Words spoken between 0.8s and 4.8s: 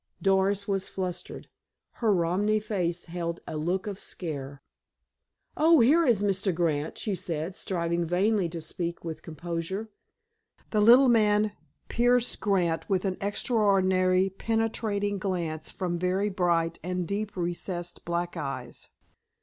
flustered. Her Romney face held a look of scare.